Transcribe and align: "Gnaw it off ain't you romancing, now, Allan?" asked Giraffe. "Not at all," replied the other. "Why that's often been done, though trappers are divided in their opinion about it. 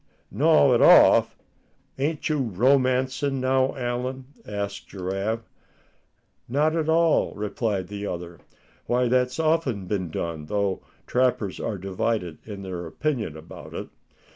"Gnaw 0.31 0.73
it 0.73 0.81
off 0.81 1.37
ain't 1.99 2.27
you 2.27 2.39
romancing, 2.39 3.39
now, 3.39 3.75
Allan?" 3.75 4.25
asked 4.47 4.87
Giraffe. 4.87 5.47
"Not 6.49 6.75
at 6.75 6.89
all," 6.89 7.35
replied 7.35 7.87
the 7.87 8.07
other. 8.07 8.39
"Why 8.87 9.07
that's 9.07 9.39
often 9.39 9.85
been 9.85 10.09
done, 10.09 10.45
though 10.47 10.81
trappers 11.05 11.59
are 11.59 11.77
divided 11.77 12.39
in 12.47 12.63
their 12.63 12.87
opinion 12.87 13.37
about 13.37 13.75
it. 13.75 13.89